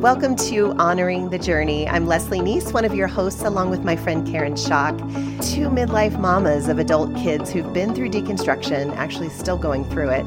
[0.00, 1.86] Welcome to Honoring the Journey.
[1.86, 4.96] I'm Leslie Nease, one of your hosts, along with my friend Karen Shock,
[5.42, 10.24] two midlife mamas of adult kids who've been through deconstruction, actually still going through it.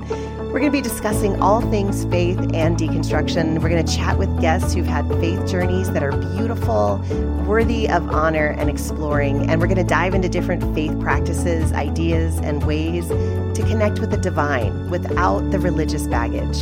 [0.54, 3.60] We're going to be discussing all things faith and deconstruction.
[3.60, 7.04] We're going to chat with guests who've had faith journeys that are beautiful,
[7.48, 9.50] worthy of honor and exploring.
[9.50, 14.12] And we're going to dive into different faith practices, ideas, and ways to connect with
[14.12, 16.62] the divine without the religious baggage.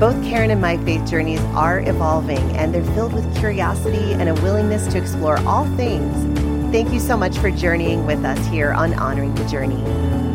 [0.00, 4.34] Both Karen and my faith journeys are evolving and they're filled with curiosity and a
[4.36, 6.72] willingness to explore all things.
[6.72, 10.27] Thank you so much for journeying with us here on Honoring the Journey.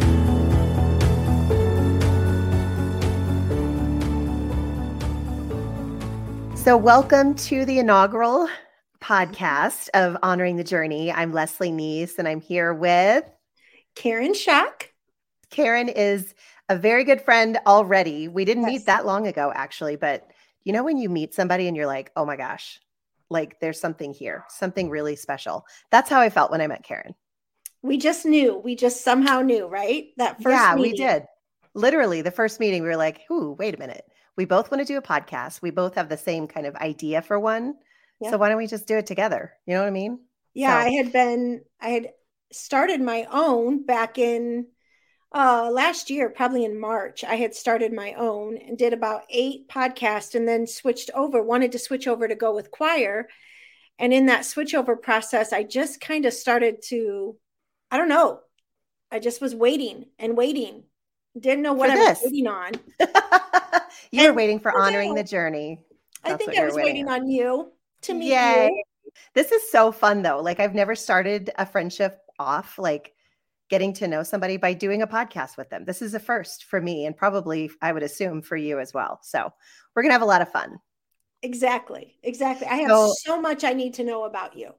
[6.63, 8.47] So, welcome to the inaugural
[9.01, 11.11] podcast of Honoring the Journey.
[11.11, 13.25] I'm Leslie Nease and I'm here with
[13.95, 14.89] Karen Shock.
[15.49, 16.33] Karen is
[16.69, 18.29] a very good friend already.
[18.29, 18.71] We didn't yes.
[18.71, 20.25] meet that long ago, actually, but
[20.63, 22.79] you know, when you meet somebody and you're like, oh my gosh,
[23.29, 25.65] like there's something here, something really special.
[25.91, 27.13] That's how I felt when I met Karen.
[27.81, 28.57] We just knew.
[28.57, 30.11] We just somehow knew, right?
[30.15, 30.91] That first Yeah, meeting.
[30.93, 31.23] we did.
[31.73, 34.05] Literally, the first meeting, we were like, ooh, wait a minute.
[34.35, 35.61] We both want to do a podcast.
[35.61, 37.75] We both have the same kind of idea for one.
[38.19, 38.31] Yeah.
[38.31, 39.53] So why don't we just do it together?
[39.65, 40.19] You know what I mean?
[40.53, 40.87] Yeah, so.
[40.87, 42.09] I had been, I had
[42.51, 44.67] started my own back in
[45.33, 49.67] uh, last year, probably in March, I had started my own and did about eight
[49.67, 53.27] podcasts and then switched over, wanted to switch over to go with Quoir.
[53.97, 57.35] And in that switchover process, I just kind of started to,
[57.89, 58.41] I don't know,
[59.11, 60.83] I just was waiting and waiting.
[61.39, 62.73] Didn't know what I was waiting on.
[64.11, 65.79] you and were waiting for honoring the journey.
[66.23, 67.21] That's I think I was waiting on.
[67.21, 67.71] on you
[68.03, 68.69] to meet Yay.
[68.71, 68.83] you.
[69.33, 70.41] This is so fun though.
[70.41, 73.13] Like I've never started a friendship off like
[73.69, 75.85] getting to know somebody by doing a podcast with them.
[75.85, 79.19] This is a first for me and probably I would assume for you as well.
[79.23, 79.51] So
[79.95, 80.79] we're going to have a lot of fun.
[81.41, 82.15] Exactly.
[82.23, 82.67] Exactly.
[82.67, 84.71] I have so, so much I need to know about you.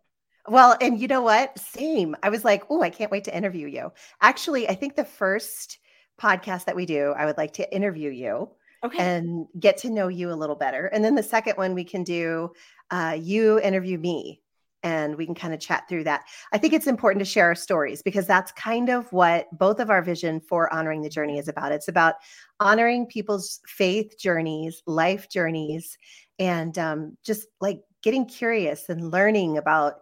[0.46, 1.58] Well, and you know what?
[1.58, 2.16] Same.
[2.22, 3.92] I was like, oh, I can't wait to interview you.
[4.20, 5.78] Actually, I think the first
[6.20, 8.50] podcast that we do, I would like to interview you
[8.84, 8.98] okay.
[8.98, 10.86] and get to know you a little better.
[10.86, 12.52] And then the second one, we can do
[12.90, 14.40] uh, you interview me
[14.84, 16.24] and we can kind of chat through that.
[16.52, 19.88] I think it's important to share our stories because that's kind of what both of
[19.88, 21.72] our vision for honoring the journey is about.
[21.72, 22.16] It's about
[22.60, 25.96] honoring people's faith journeys, life journeys,
[26.38, 30.00] and um, just like getting curious and learning about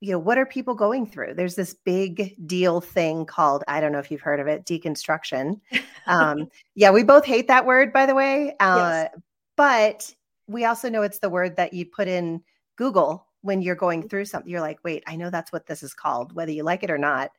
[0.00, 1.34] you know what are people going through?
[1.34, 5.60] There's this big deal thing called i don't know if you've heard of it deconstruction.
[6.06, 9.14] Um, yeah we both hate that word by the way uh, yes.
[9.56, 10.14] but
[10.46, 12.42] we also know it's the word that you put in
[12.76, 14.08] google when you're going mm-hmm.
[14.08, 14.50] through something.
[14.50, 16.98] You're like wait i know that's what this is called whether you like it or
[16.98, 17.30] not.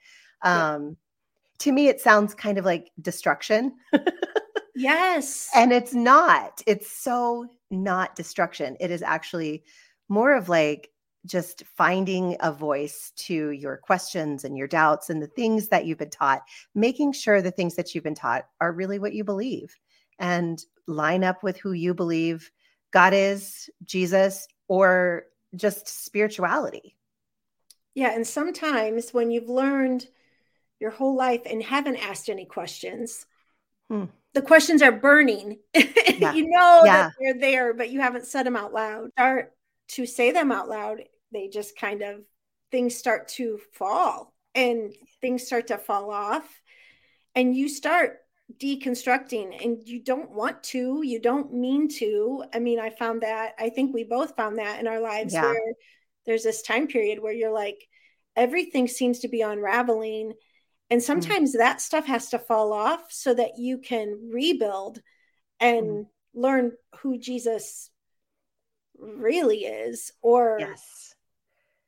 [0.41, 0.89] Um yeah.
[1.59, 3.73] to me it sounds kind of like destruction.
[4.75, 5.49] Yes.
[5.55, 6.61] And it's not.
[6.67, 8.75] It's so not destruction.
[8.79, 9.63] It is actually
[10.09, 10.91] more of like
[11.25, 15.97] just finding a voice to your questions and your doubts and the things that you've
[15.97, 16.41] been taught
[16.73, 19.75] making sure the things that you've been taught are really what you believe
[20.19, 22.51] and line up with who you believe
[22.91, 25.25] god is jesus or
[25.55, 26.95] just spirituality.
[27.93, 28.13] Yeah.
[28.13, 30.07] And sometimes when you've learned
[30.79, 33.25] your whole life and haven't asked any questions,
[33.89, 34.05] hmm.
[34.33, 35.59] the questions are burning.
[36.17, 36.31] Yeah.
[36.31, 37.09] you know yeah.
[37.09, 39.09] that they're there, but you haven't said them out loud.
[39.11, 39.51] Start
[39.89, 41.03] to say them out loud,
[41.35, 42.21] they just kind of
[42.71, 46.61] things start to fall and things start to fall off.
[47.35, 48.19] And you start
[48.59, 53.53] deconstructing and you don't want to you don't mean to i mean i found that
[53.57, 55.41] i think we both found that in our lives yeah.
[55.41, 55.73] where
[56.27, 57.87] there's this time period where you're like
[58.35, 60.31] everything seems to be unraveling
[60.91, 61.03] and mm.
[61.03, 61.57] sometimes mm.
[61.57, 65.01] that stuff has to fall off so that you can rebuild
[65.59, 66.05] and mm.
[66.35, 67.89] learn who jesus
[68.99, 71.14] really is or yes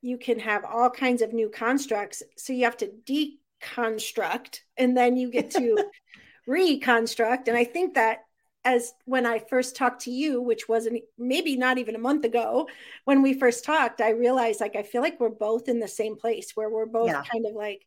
[0.08, 5.18] you can have all kinds of new constructs so you have to deconstruct and then
[5.18, 5.84] you get to
[6.48, 7.50] reconstruct.
[7.50, 8.20] And I think that
[8.64, 12.70] as when I first talked to you, which wasn't maybe not even a month ago,
[13.04, 16.16] when we first talked, I realized like I feel like we're both in the same
[16.16, 17.24] place where we're both yeah.
[17.30, 17.82] kind of like,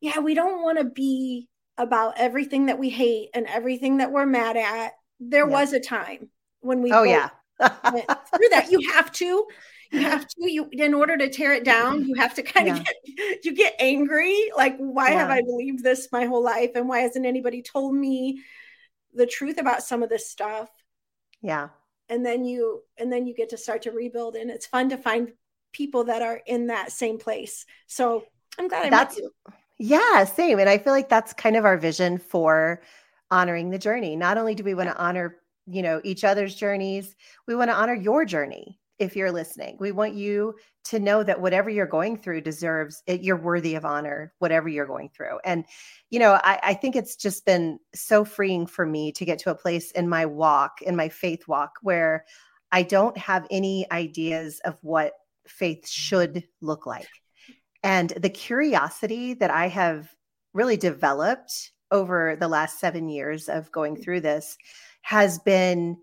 [0.00, 4.26] yeah, we don't want to be about everything that we hate and everything that we're
[4.26, 4.92] mad at.
[5.18, 5.52] There yeah.
[5.52, 6.30] was a time
[6.60, 7.30] when we oh yeah
[7.60, 8.68] through that.
[8.70, 9.46] You have to
[9.92, 12.84] you have to you in order to tear it down you have to kind of
[12.84, 15.18] get you get angry like why yeah.
[15.18, 16.72] have i believed this my whole life?
[16.74, 18.40] And why hasn't anybody told me
[19.12, 20.70] the truth about some of this stuff?
[21.42, 21.68] Yeah.
[22.08, 24.96] And then you and then you get to start to rebuild and it's fun to
[24.96, 25.32] find
[25.72, 27.66] people that are in that same place.
[27.86, 28.24] So
[28.58, 29.20] i'm glad I that's
[29.80, 32.82] yeah same and i feel like that's kind of our vision for
[33.30, 34.16] honoring the journey.
[34.16, 37.16] Not only do we want to honor you know each other's journeys
[37.46, 39.76] we want to honor your journey if you're listening.
[39.80, 40.54] We want you
[40.84, 44.86] to know that whatever you're going through deserves it, you're worthy of honor, whatever you're
[44.86, 45.38] going through.
[45.44, 45.64] And,
[46.10, 49.50] you know, I, I think it's just been so freeing for me to get to
[49.50, 52.24] a place in my walk, in my faith walk, where
[52.70, 55.12] I don't have any ideas of what
[55.46, 57.08] faith should look like.
[57.82, 60.14] And the curiosity that I have
[60.52, 64.56] really developed over the last seven years of going through this
[65.02, 65.98] has been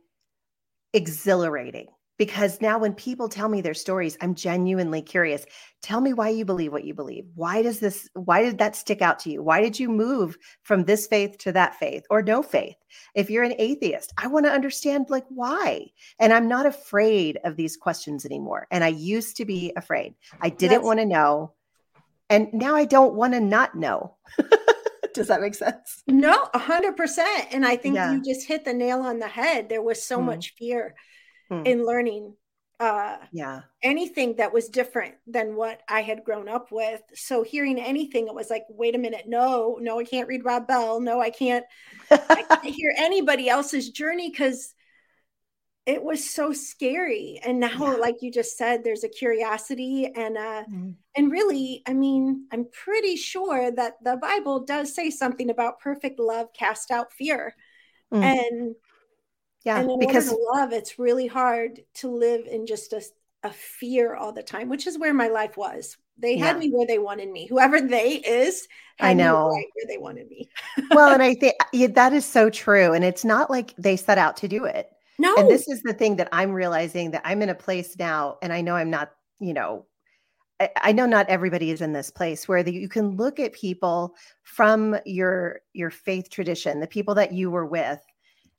[0.93, 1.87] exhilarating
[2.21, 5.43] because now when people tell me their stories i'm genuinely curious.
[5.81, 7.25] Tell me why you believe what you believe.
[7.33, 9.41] Why does this why did that stick out to you?
[9.41, 12.75] Why did you move from this faith to that faith or no faith?
[13.15, 15.87] If you're an atheist i want to understand like why?
[16.19, 20.13] And i'm not afraid of these questions anymore and i used to be afraid.
[20.39, 21.53] I didn't want to know
[22.29, 24.15] and now i don't want to not know.
[25.15, 26.03] Does that make sense?
[26.05, 27.17] No 100%
[27.49, 28.11] and i think yeah.
[28.11, 29.69] you just hit the nail on the head.
[29.69, 30.25] There was so mm.
[30.25, 30.93] much fear
[31.51, 31.65] hmm.
[31.65, 32.33] in learning
[32.79, 37.79] uh yeah anything that was different than what i had grown up with so hearing
[37.79, 41.21] anything it was like wait a minute no no i can't read rob bell no
[41.21, 41.63] i can't,
[42.09, 44.73] I can't hear anybody else's journey because
[45.85, 47.93] it was so scary and now yeah.
[47.93, 50.95] like you just said there's a curiosity and uh mm.
[51.15, 56.19] and really i mean i'm pretty sure that the bible does say something about perfect
[56.19, 57.53] love cast out fear
[58.11, 58.23] mm.
[58.23, 58.75] and
[59.63, 63.03] yeah, because love, it's really hard to live in just a,
[63.43, 65.97] a fear all the time, which is where my life was.
[66.17, 67.47] They had me where they wanted me.
[67.47, 68.67] Whoever they is,
[68.99, 70.49] I know right where they wanted me.
[70.91, 72.93] well, and I think yeah, that is so true.
[72.93, 74.91] And it's not like they set out to do it.
[75.17, 75.35] No.
[75.35, 78.53] And this is the thing that I'm realizing that I'm in a place now, and
[78.53, 79.85] I know I'm not, you know,
[80.81, 84.15] I, know not everybody is in this place where the, you can look at people
[84.43, 87.99] from your your faith tradition, the people that you were with,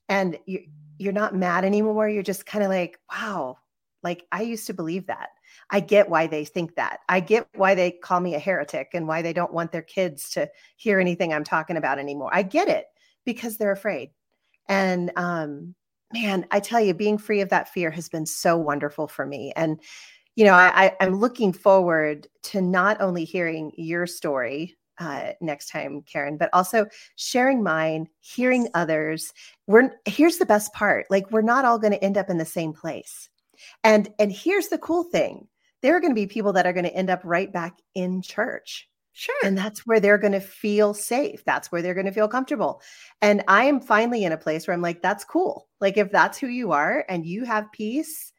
[0.09, 0.65] and you
[0.99, 2.09] you're not mad anymore.
[2.09, 3.59] You're just kind of like, wow,
[4.03, 5.31] like I used to believe that.
[5.71, 7.01] I get why they think that.
[7.09, 10.31] I get why they call me a heretic and why they don't want their kids
[10.31, 12.31] to hear anything I'm talking about anymore.
[12.33, 12.87] I get it
[13.25, 14.11] because they're afraid.
[14.69, 15.75] And um,
[16.13, 19.53] man, I tell you, being free of that fear has been so wonderful for me.
[19.57, 19.81] And
[20.35, 26.03] you know, I, I'm looking forward to not only hearing your story uh, next time,
[26.03, 26.87] Karen, but also
[27.17, 29.33] sharing mine, hearing others.
[29.67, 32.45] We're here's the best part: like we're not all going to end up in the
[32.45, 33.29] same place.
[33.85, 35.49] And and here's the cool thing:
[35.83, 38.23] there are going to be people that are going to end up right back in
[38.23, 38.89] church.
[39.15, 39.35] Sure.
[39.45, 41.45] And that's where they're going to feel safe.
[41.45, 42.81] That's where they're going to feel comfortable.
[43.21, 45.69] And I am finally in a place where I'm like, that's cool.
[45.81, 48.33] Like, if that's who you are and you have peace,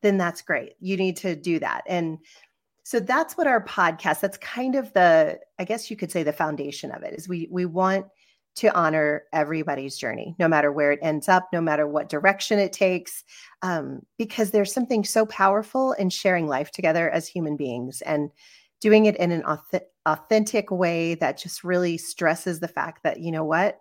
[0.00, 0.74] then that's great.
[0.80, 1.82] You need to do that.
[1.86, 2.18] And
[2.84, 6.34] so that's what our podcast, that's kind of the, I guess you could say the
[6.34, 8.06] foundation of it is we we want
[8.56, 12.72] to honor everybody's journey, no matter where it ends up, no matter what direction it
[12.72, 13.24] takes,
[13.62, 18.30] um, because there's something so powerful in sharing life together as human beings and
[18.80, 19.42] doing it in an
[20.06, 23.80] authentic way that just really stresses the fact that, you know what,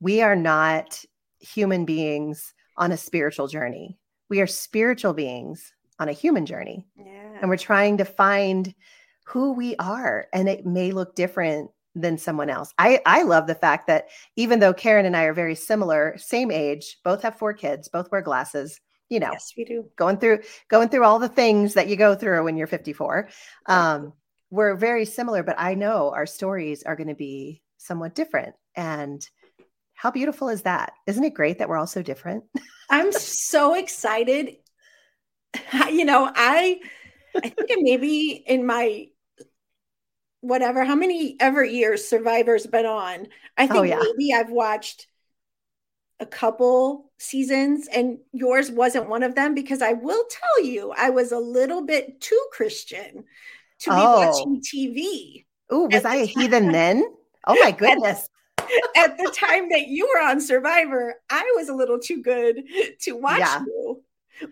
[0.00, 1.02] we are not
[1.40, 3.98] human beings on a spiritual journey.
[4.28, 6.86] We are spiritual beings on a human journey.
[6.96, 7.38] Yeah.
[7.40, 8.74] And we're trying to find
[9.26, 10.26] who we are.
[10.32, 12.72] And it may look different than someone else.
[12.78, 16.50] I, I love the fact that even though Karen and I are very similar, same
[16.50, 19.84] age, both have four kids, both wear glasses, you know, yes, we do.
[19.96, 23.28] Going through going through all the things that you go through when you're 54.
[23.66, 24.12] Um,
[24.50, 28.54] we're very similar, but I know our stories are going to be somewhat different.
[28.74, 29.26] And
[29.92, 30.92] how beautiful is that?
[31.06, 32.44] Isn't it great that we're all so different?
[32.90, 34.56] I'm so excited
[35.90, 36.80] you know, I
[37.36, 39.08] I think maybe in my
[40.40, 44.00] whatever, how many ever years Survivor's been on, I think oh, yeah.
[44.00, 45.06] maybe I've watched
[46.20, 51.10] a couple seasons and yours wasn't one of them because I will tell you I
[51.10, 53.24] was a little bit too Christian
[53.80, 53.96] to oh.
[53.96, 55.44] be watching TV.
[55.70, 57.04] Oh, was I a heathen then?
[57.46, 58.28] Oh my goodness.
[58.58, 62.62] At, at, the time that you were on Survivor, I was a little too good
[63.00, 63.60] to watch yeah.
[63.66, 64.02] you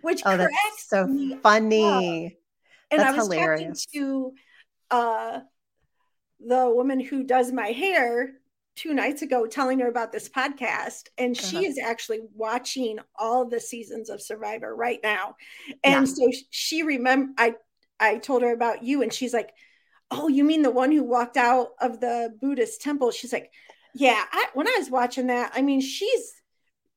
[0.01, 1.07] which oh, that's so
[1.43, 2.27] funny.
[2.27, 2.33] Up.
[2.91, 3.87] And that's I was hilarious.
[3.87, 4.33] talking to
[4.91, 5.41] uh,
[6.41, 8.33] the woman who does my hair
[8.75, 11.47] two nights ago, telling her about this podcast, and uh-huh.
[11.47, 15.37] she is actually watching all the seasons of Survivor right now.
[15.85, 16.15] And yeah.
[16.15, 17.55] so she remember I
[18.01, 19.51] I told her about you, and she's like,
[20.11, 23.51] "Oh, you mean the one who walked out of the Buddhist temple?" She's like,
[23.95, 26.42] "Yeah." I, when I was watching that, I mean, she's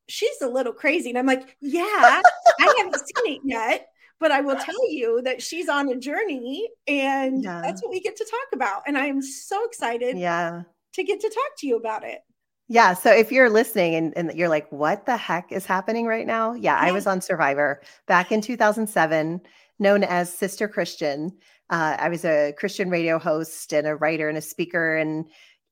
[0.07, 1.09] she's a little crazy.
[1.09, 2.21] And I'm like, yeah,
[2.59, 3.87] I haven't seen it yet,
[4.19, 7.61] but I will tell you that she's on a journey and yeah.
[7.61, 8.83] that's what we get to talk about.
[8.87, 10.63] And I am so excited yeah.
[10.93, 12.21] to get to talk to you about it.
[12.67, 12.95] Yeah.
[12.95, 16.53] So if you're listening and, and you're like, what the heck is happening right now?
[16.53, 19.41] Yeah, I was on Survivor back in 2007,
[19.77, 21.31] known as Sister Christian.
[21.69, 25.25] Uh, I was a Christian radio host and a writer and a speaker and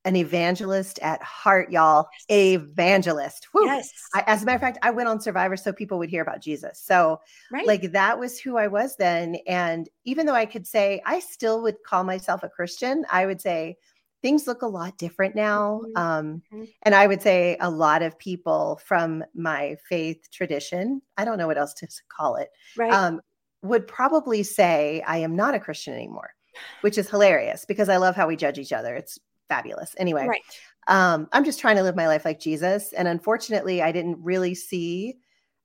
[0.06, 2.08] an evangelist at heart, y'all.
[2.30, 3.48] Evangelist.
[3.52, 3.66] Whew.
[3.66, 3.92] Yes.
[4.14, 6.42] I, as a matter of fact, I went on Survivor so people would hear about
[6.42, 6.82] Jesus.
[6.84, 7.66] So, right.
[7.66, 9.38] like, that was who I was then.
[9.48, 13.40] And even though I could say I still would call myself a Christian, I would
[13.40, 13.78] say
[14.22, 15.82] things look a lot different now.
[15.84, 15.98] Mm-hmm.
[15.98, 16.64] Um, mm-hmm.
[16.84, 21.48] And I would say a lot of people from my faith tradition, I don't know
[21.48, 22.92] what else to call it, right.
[22.92, 23.22] um,
[23.62, 26.34] would probably say I am not a Christian anymore,
[26.82, 28.96] which is hilarious because I love how we judge each other.
[28.96, 29.20] It's
[29.54, 29.96] fabulous.
[29.98, 30.42] Anyway, right.
[30.88, 32.94] um, I'm just trying to live my life like Jesus.
[32.94, 35.16] And unfortunately, I didn't really see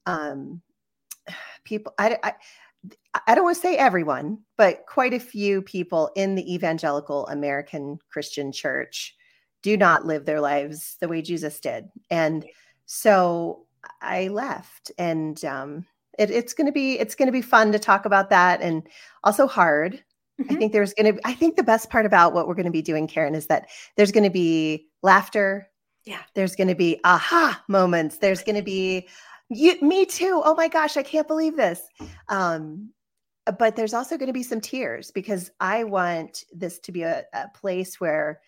[0.06, 0.60] um,
[1.64, 1.94] people.
[1.98, 2.34] I, I
[3.26, 7.98] I don't want to say everyone, but quite a few people in the evangelical American
[8.10, 9.16] Christian church
[9.62, 11.88] do not live their lives the way Jesus did.
[12.10, 12.46] And
[12.86, 13.66] so
[14.00, 15.86] I left and um,
[16.18, 18.86] it, it's going to be, it's going to be fun to talk about that and
[19.24, 20.02] also hard.
[20.40, 20.52] Mm-hmm.
[20.52, 22.72] I think there's going to, I think the best part about what we're going to
[22.72, 25.68] be doing, Karen, is that there's going to be laughter.
[26.04, 26.22] Yeah.
[26.34, 28.18] There's going to be aha moments.
[28.18, 29.08] There's going to be,
[29.50, 30.42] you, me too.
[30.44, 31.82] Oh my gosh, I can't believe this.
[32.28, 32.90] Um,
[33.58, 37.24] but there's also going to be some tears because I want this to be a,
[37.32, 38.40] a place where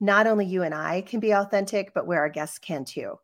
[0.00, 3.18] not only you and I can be authentic, but where our guests can too.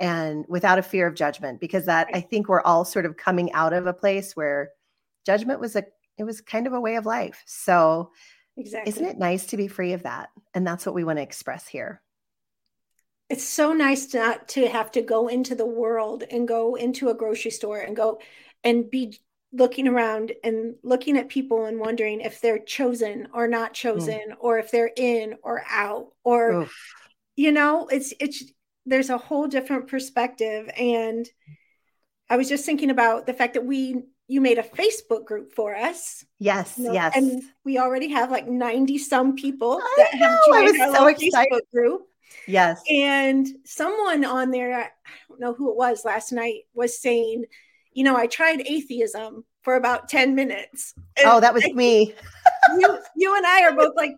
[0.00, 3.52] And without a fear of judgment, because that I think we're all sort of coming
[3.52, 4.70] out of a place where
[5.26, 5.84] judgment was a
[6.18, 7.42] it was kind of a way of life.
[7.46, 8.10] So
[8.56, 8.90] exactly.
[8.90, 10.30] isn't it nice to be free of that?
[10.54, 12.02] And that's what we want to express here
[13.28, 17.14] it's so nice not to have to go into the world and go into a
[17.14, 18.20] grocery store and go
[18.64, 19.18] and be
[19.52, 24.36] looking around and looking at people and wondering if they're chosen or not chosen mm.
[24.40, 26.94] or if they're in or out or Oof.
[27.36, 28.44] you know it's it's
[28.84, 31.26] there's a whole different perspective and
[32.28, 35.74] i was just thinking about the fact that we you made a facebook group for
[35.74, 40.18] us yes you know, yes and we already have like 90 some people I that
[40.18, 42.02] know, have joined our so facebook group
[42.46, 42.80] Yes.
[42.90, 44.90] And someone on there, I
[45.28, 47.44] don't know who it was last night, was saying,
[47.92, 50.94] you know, I tried atheism for about 10 minutes.
[51.24, 52.14] oh, that was me.
[52.78, 54.12] you, you and I are both like,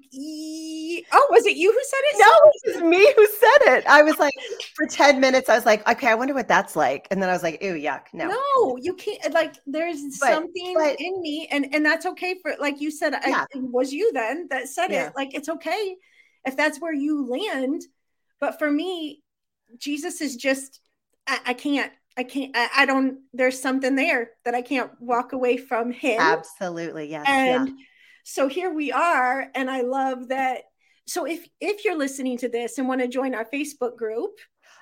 [1.13, 2.19] oh, was it you who said it?
[2.19, 3.87] No, it was me who said it.
[3.87, 4.35] I was like,
[4.75, 7.09] for 10 minutes, I was like, okay, I wonder what that's like.
[7.11, 8.03] And then I was like, ew, yuck.
[8.13, 8.29] No.
[8.29, 12.53] No, you can't like there's but, something but, in me, and and that's okay for
[12.61, 13.47] like you said, yeah.
[13.55, 15.09] I, it was you then that said yeah.
[15.09, 15.13] it.
[15.17, 15.97] Like it's okay
[16.47, 17.83] if that's where you land
[18.41, 19.23] but for me,
[19.79, 20.81] Jesus is just,
[21.27, 25.33] I, I can't, I can't, I, I, don't, there's something there that I can't walk
[25.33, 26.19] away from him.
[26.19, 27.11] Absolutely.
[27.11, 27.27] Yes.
[27.29, 27.75] And yeah.
[28.31, 29.49] So here we are.
[29.55, 30.63] And I love that.
[31.07, 34.31] So if, if you're listening to this and want to join our Facebook group,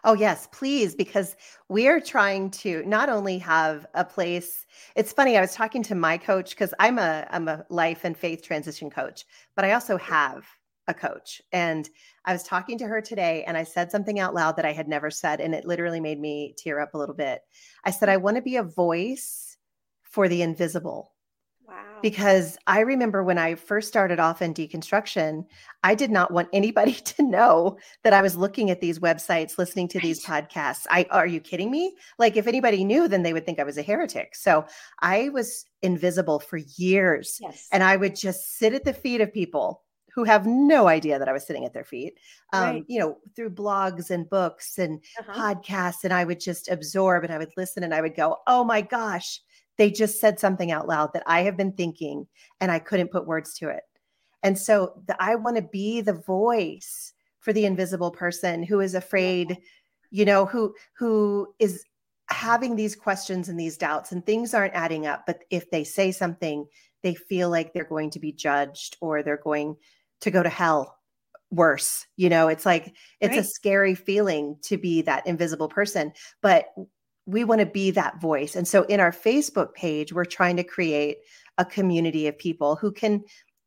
[0.04, 1.34] Oh, yes, please, because
[1.68, 4.64] we are trying to not only have a place.
[4.94, 8.16] It's funny, I was talking to my coach because I'm a I'm a life and
[8.16, 9.24] faith transition coach,
[9.56, 10.46] but I also have
[10.86, 11.42] a coach.
[11.52, 11.88] And
[12.24, 14.86] I was talking to her today and I said something out loud that I had
[14.86, 15.40] never said.
[15.40, 17.40] And it literally made me tear up a little bit.
[17.84, 19.56] I said, I want to be a voice
[20.02, 21.12] for the invisible.
[21.68, 21.74] Wow.
[22.00, 25.44] Because I remember when I first started off in deconstruction,
[25.84, 29.88] I did not want anybody to know that I was looking at these websites, listening
[29.88, 30.86] to these podcasts.
[30.90, 31.94] I are you kidding me?
[32.18, 34.34] Like if anybody knew, then they would think I was a heretic.
[34.34, 34.64] So
[35.00, 37.38] I was invisible for years.
[37.40, 37.68] Yes.
[37.70, 39.82] And I would just sit at the feet of people
[40.14, 42.18] who have no idea that I was sitting at their feet,
[42.52, 42.84] um, right.
[42.88, 45.54] you know, through blogs and books and uh-huh.
[45.54, 46.02] podcasts.
[46.02, 48.80] And I would just absorb and I would listen and I would go, oh my
[48.80, 49.40] gosh,
[49.78, 52.26] they just said something out loud that I have been thinking
[52.60, 53.84] and I couldn't put words to it.
[54.42, 58.94] And so the, I want to be the voice for the invisible person who is
[58.94, 59.56] afraid,
[60.10, 61.84] you know, who who is
[62.30, 65.24] having these questions and these doubts and things aren't adding up.
[65.26, 66.66] But if they say something,
[67.02, 69.76] they feel like they're going to be judged or they're going
[70.20, 70.98] to go to hell
[71.50, 73.40] worse you know it's like it's right.
[73.40, 76.66] a scary feeling to be that invisible person but
[77.28, 78.56] we want to be that voice.
[78.56, 81.18] And so in our facebook page we're trying to create
[81.58, 83.24] a community of people who can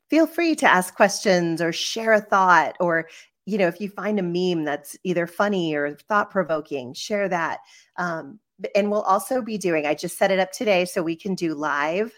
[0.10, 3.08] feel free to ask questions or share a thought or
[3.46, 7.60] you know if you find a meme that's either funny or thought provoking share that.
[7.98, 8.40] Um,
[8.76, 11.56] and we'll also be doing i just set it up today so we can do
[11.56, 12.12] live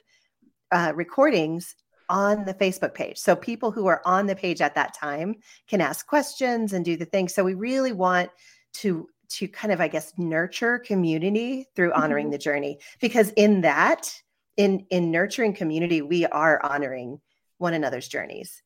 [0.74, 1.76] uh, recordings
[2.10, 3.18] on the Facebook page.
[3.18, 5.36] So people who are on the page at that time
[5.68, 7.28] can ask questions and do the thing.
[7.28, 8.30] So we really want
[8.74, 12.32] to to kind of I guess nurture community through honoring mm-hmm.
[12.34, 14.14] the journey because in that
[14.58, 17.20] in in nurturing community we are honoring
[17.58, 18.62] one another's journeys.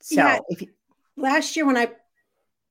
[0.00, 0.38] So yeah.
[0.48, 0.68] if you,
[1.16, 1.88] last year when I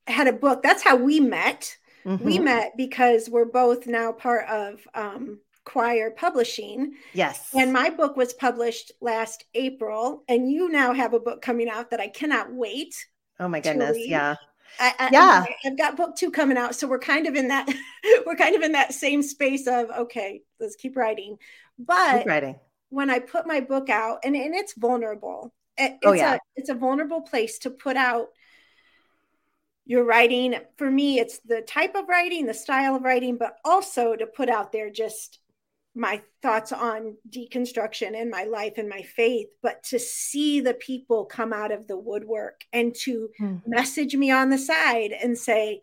[0.07, 0.63] had a book.
[0.63, 1.77] That's how we met.
[2.05, 2.23] Mm-hmm.
[2.23, 6.93] We met because we're both now part of um, Quoir Publishing.
[7.13, 7.49] Yes.
[7.53, 11.91] And my book was published last April, and you now have a book coming out
[11.91, 13.05] that I cannot wait.
[13.39, 13.97] Oh my goodness!
[13.99, 14.35] Yeah.
[14.79, 17.67] I, I, yeah, I've got book two coming out, so we're kind of in that
[18.25, 21.37] we're kind of in that same space of okay, let's keep writing.
[21.79, 22.59] But keep writing.
[22.89, 25.53] when I put my book out, and, and it's vulnerable.
[25.77, 28.27] It, oh, it's oh yeah, a, it's a vulnerable place to put out
[29.85, 30.55] your writing.
[30.77, 34.49] For me, it's the type of writing, the style of writing, but also to put
[34.49, 35.39] out there just
[35.97, 41.25] my thoughts on deconstruction and my life and my faith, but to see the people
[41.25, 43.55] come out of the woodwork and to hmm.
[43.65, 45.81] message me on the side and say,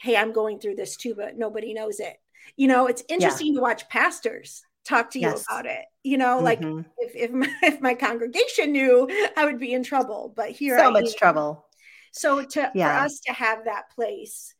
[0.00, 2.16] Hey, I'm going through this too, but nobody knows it.
[2.56, 3.58] You know, it's interesting yeah.
[3.58, 5.44] to watch pastors talk to you yes.
[5.48, 5.84] about it.
[6.02, 6.44] You know, mm-hmm.
[6.44, 6.60] like
[6.98, 10.32] if if my, if my congregation knew, I would be in trouble.
[10.34, 11.14] But here, so I much am.
[11.16, 11.66] trouble.
[12.12, 12.98] So to yeah.
[12.98, 14.54] for us to have that place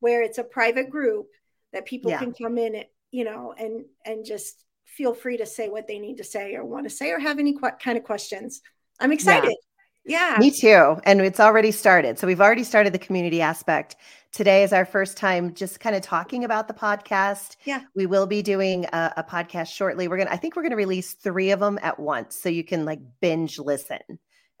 [0.00, 1.28] where it's a private group
[1.72, 2.18] that people yeah.
[2.18, 5.98] can come in and you know, and and just feel free to say what they
[5.98, 8.60] need to say or want to say or have any qu- kind of questions.
[8.98, 9.54] I'm excited.
[10.04, 10.32] Yeah.
[10.32, 10.38] yeah.
[10.38, 11.00] Me too.
[11.04, 12.18] And it's already started.
[12.18, 13.96] So we've already started the community aspect.
[14.32, 17.56] Today is our first time just kind of talking about the podcast.
[17.64, 17.82] Yeah.
[17.94, 20.08] We will be doing a, a podcast shortly.
[20.08, 22.48] We're going to, I think we're going to release three of them at once so
[22.48, 24.00] you can like binge listen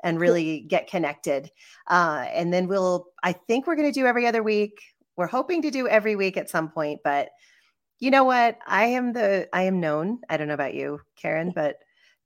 [0.02, 1.50] and really get connected.
[1.88, 4.80] Uh, and then we'll, I think we're going to do every other week.
[5.16, 7.30] We're hoping to do every week at some point, but
[8.00, 8.58] you know what?
[8.66, 10.20] I am the I am known.
[10.28, 11.76] I don't know about you, Karen, but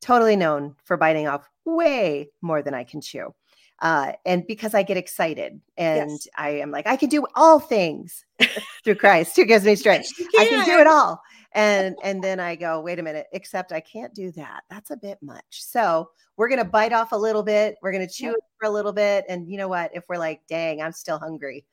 [0.01, 3.35] totally known for biting off way more than I can chew.
[3.81, 6.29] Uh, and because I get excited and yes.
[6.39, 8.25] I am like, I can do all things
[8.85, 10.09] through Christ who gives me strength.
[10.39, 11.21] I can do it all.
[11.53, 14.63] And and then I go, wait a minute, except I can't do that.
[14.71, 15.45] That's a bit much.
[15.51, 17.77] So we're gonna bite off a little bit.
[17.83, 18.37] We're gonna chew yep.
[18.61, 19.25] for a little bit.
[19.29, 19.91] And you know what?
[19.93, 21.65] If we're like, dang, I'm still hungry,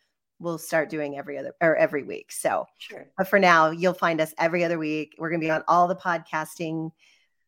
[0.42, 2.32] we'll start doing every other or every week.
[2.32, 3.08] So, sure.
[3.18, 5.16] but for now, you'll find us every other week.
[5.18, 6.92] We're going to be on all the podcasting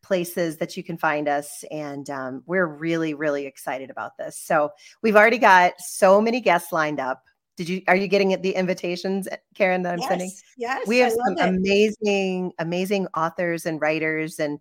[0.02, 1.64] places that you can find us.
[1.72, 4.38] And um, we're really, really excited about this.
[4.38, 4.70] So,
[5.02, 7.24] we've already got so many guests lined up.
[7.58, 10.32] Did you are you getting the invitations, Karen, that I'm yes, sending?
[10.58, 10.88] Yes.
[10.88, 11.42] We have some it.
[11.42, 14.60] amazing, amazing authors and writers and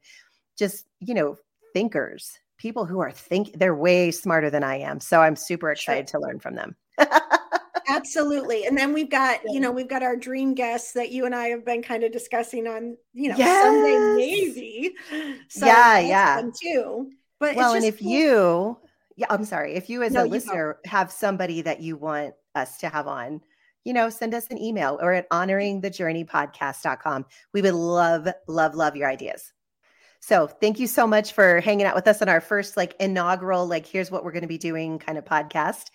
[0.59, 1.37] just, you know,
[1.73, 5.01] thinkers, people who are think they're way smarter than I am.
[5.01, 6.21] So I'm super excited sure.
[6.21, 6.77] to learn from them.
[7.88, 8.66] Absolutely.
[8.66, 11.49] And then we've got, you know, we've got our dream guests that you and I
[11.49, 13.64] have been kind of discussing on, you know, yes.
[13.64, 14.95] Sunday maybe.
[15.49, 16.42] So yeah, yeah.
[16.61, 17.11] Too.
[17.38, 18.09] But well, and if cool.
[18.09, 18.79] you,
[19.16, 22.79] yeah, I'm sorry, if you as no, a listener have somebody that you want us
[22.79, 23.40] to have on,
[23.85, 27.27] you know, send us an email or at honoringthejourneypodcast.com.
[27.53, 29.53] We would love, love, love your ideas.
[30.21, 33.66] So thank you so much for hanging out with us on our first like inaugural,
[33.66, 35.87] like, here's what we're going to be doing kind of podcast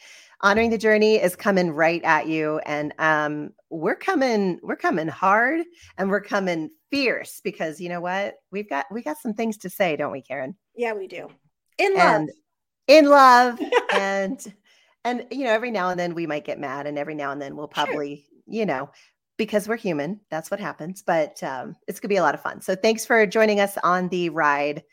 [0.41, 5.61] honoring the journey is coming right at you and um, we're coming we're coming hard
[5.97, 8.35] and we're coming fierce because you know what?
[8.51, 10.55] We've got we got some things to say don't we karen?
[10.75, 11.29] Yeah we do.
[11.77, 12.21] In love.
[12.21, 12.29] And
[12.87, 13.59] in love
[13.93, 14.53] and
[15.03, 17.41] and you know every now and then we might get mad and every now and
[17.41, 18.55] then we'll probably sure.
[18.59, 18.89] you know
[19.37, 22.61] because we're human that's what happens but um, it's gonna be a lot of fun.
[22.61, 24.83] So thanks for joining us on the ride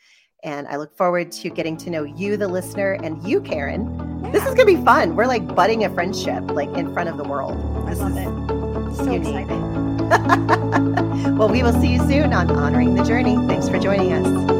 [0.43, 4.45] and i look forward to getting to know you the listener and you karen this
[4.45, 5.15] is gonna be fun.
[5.15, 7.55] We're like budding a friendship, like in front of the world.
[7.87, 8.95] This I love it.
[8.97, 9.47] So unique.
[11.39, 13.35] well, we will see you soon on Honoring the Journey.
[13.47, 14.54] Thanks for joining us.